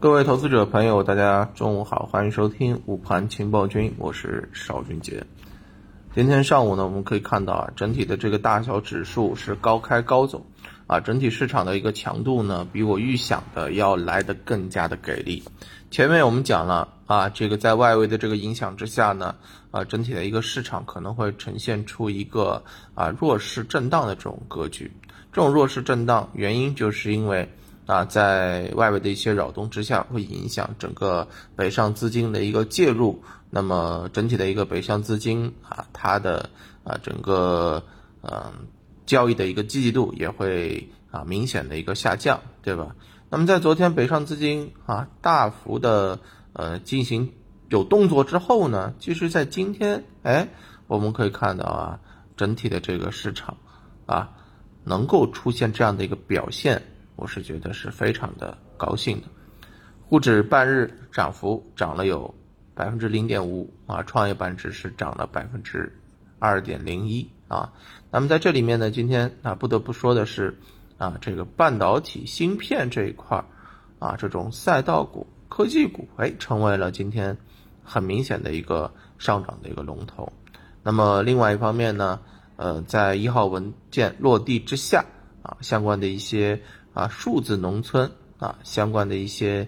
[0.00, 5.24] 各位投资者朋友，大家中午好，欢迎收听午盘情报君，我是邵俊杰。
[6.14, 10.46] 今天上午呢，我们可以看到啊，整体的这个大小指数是高开高走，
[10.86, 15.42] 啊，整体市场的一个强度呢，比我预想的要来的更加的给力。
[15.90, 19.34] 前面我们讲了啊，这个在外围的这个影响之下呢，
[19.72, 22.62] 啊，整体的一个市场可能会呈现出一个
[22.94, 24.92] 啊弱势震荡的这种格局。
[25.32, 27.52] 这种弱势震荡原因就是因为
[27.88, 33.22] 啊，在外围的一些扰动之下，会影响整个北上资金的一个介入。
[33.48, 36.50] 那么整体的一个北向资金啊，它的
[36.84, 37.82] 啊整个
[38.20, 38.68] 嗯
[39.06, 42.94] 交易的一个积极度也会啊明显的一个下降，对吧？
[43.30, 46.20] 那么在昨天北上资金啊大幅的
[46.52, 47.32] 呃进行
[47.70, 50.48] 有动作之后呢，其实在今天哎
[50.88, 52.00] 我们可以看到啊
[52.36, 53.56] 整体的这个市场
[54.04, 54.30] 啊
[54.84, 56.82] 能够出现这样的一个表现，
[57.18, 59.26] 我是觉得是非常的高兴的。
[60.08, 62.34] 沪指半日涨幅涨了有。
[62.74, 65.92] 百分之零点五啊，创业板指是涨了百分之
[66.38, 67.72] 二点零一啊。
[68.12, 70.56] 那么在这里面呢，今天啊不得不说的是
[70.96, 73.44] 啊，这个半导体芯片这一块儿
[73.98, 77.36] 啊，这种赛道股、科技股，哎，成为了今天
[77.82, 80.32] 很明显的一个上涨的一个龙头。
[80.84, 82.20] 那么另外一方面呢，
[82.54, 85.04] 呃，在一号文件落地之下
[85.42, 86.62] 啊，相关的一些
[86.98, 89.66] 啊数字农村啊，相关的一些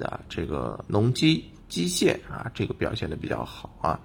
[0.00, 1.44] 啊这个农机。
[1.70, 4.00] 机械啊，这个表现的比较好啊。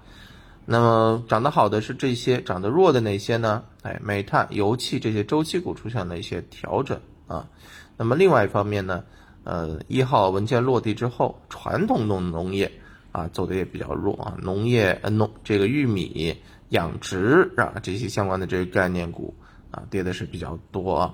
[0.64, 3.64] 那么涨得好的是这些，涨得弱的哪些呢？
[3.82, 7.48] 哎，煤炭、油气这些周期股出现了一些调整啊。
[7.96, 9.02] 那么另外一方面呢，
[9.42, 12.70] 呃，一号文件落地之后，传统农农业
[13.10, 14.38] 啊走的也比较弱啊。
[14.40, 16.36] 农业呃农这个玉米
[16.68, 19.34] 养殖啊这些相关的这个概念股
[19.72, 21.12] 啊跌的是比较多啊。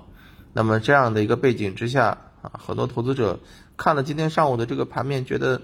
[0.53, 3.39] 那么这样的一个背景之下啊，很多投资者
[3.75, 5.61] 看了今天上午的这个盘面，觉得。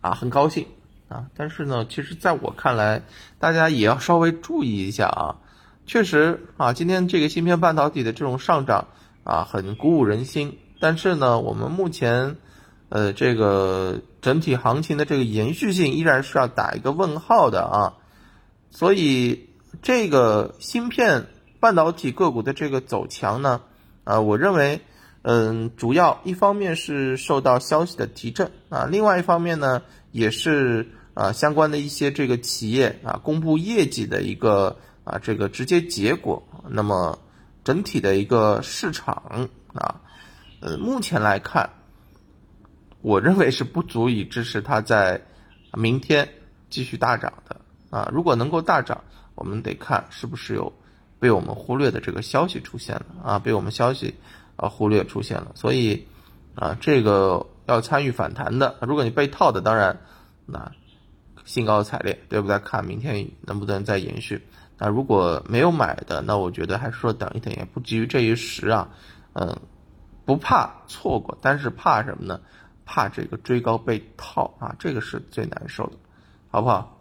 [0.00, 0.64] 啊，很高兴
[1.08, 1.26] 啊！
[1.36, 3.02] 但是呢，其实在我看来，
[3.40, 5.42] 大家也要稍微注意一下啊。
[5.86, 8.86] 确实啊，今天这个芯片半导体的这种上涨
[9.24, 10.56] 啊，很鼓舞人心。
[10.78, 12.36] 但是呢，我们目前
[12.90, 17.94] 呃这个整体行情的这个延续性依然是要打一个问号的啊。
[18.70, 19.48] 所以
[19.82, 21.26] 这个芯片
[21.58, 23.62] 半导体个股的这个走强呢，
[24.08, 24.80] 啊，我认为。
[25.22, 29.82] 嗯，主要一方面是受到消息的提振啊，另外一方面呢，
[30.12, 36.40] 也是啊相关的一些这个企业啊公布业绩的一个啊这个直接结果。
[36.68, 37.18] 那么
[37.64, 40.00] 整体的一个市场啊，
[40.60, 41.68] 呃，目前来看，
[43.02, 45.20] 我认为是不足以支持它在
[45.74, 46.26] 明天
[46.70, 47.60] 继续大涨的
[47.90, 48.08] 啊。
[48.14, 49.02] 如果能够大涨，
[49.34, 50.72] 我们得看是不是有
[51.18, 54.14] 被我们忽略的这个消息出现了啊，被我们消息。
[54.60, 56.08] 啊，忽略出现了，所以
[56.56, 60.00] 啊，这个要参与反弹的，如果你被套的，当然
[60.46, 60.72] 那
[61.44, 62.58] 兴高采烈，对不对？
[62.58, 64.44] 看明天能不能再延续。
[64.76, 68.88] 那如果没有买的，那我觉得还是说等一等，也不急于这一时啊。
[69.34, 69.60] 嗯，
[70.24, 72.40] 不怕错过，但是怕什么呢？
[72.84, 75.92] 怕这个追高被套啊，这个是最难受的，
[76.50, 76.98] 好不好？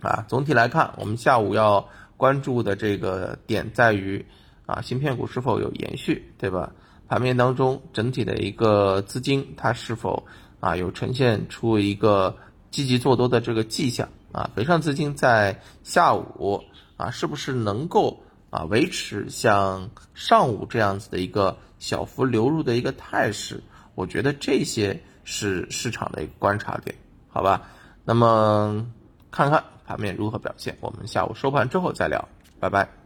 [0.00, 1.88] 啊，总体来看，我们下午要
[2.18, 4.26] 关注的这个点在于。
[4.68, 6.70] 啊，芯片股是否有延续，对吧？
[7.08, 10.26] 盘面当中整体的一个资金，它是否
[10.60, 12.36] 啊有呈现出一个
[12.70, 14.06] 积极做多的这个迹象？
[14.30, 16.62] 啊，北上资金在下午
[16.98, 23.62] 啊，是不是能够啊维持像上午这样子的一个小幅流入的一个态势？
[23.94, 26.94] 我觉得这些是市场的一个观察点，
[27.28, 27.62] 好吧？
[28.04, 28.86] 那么
[29.30, 32.28] 看看盘面如何表现，我们下午收盘之后再聊，
[32.58, 32.97] 拜拜。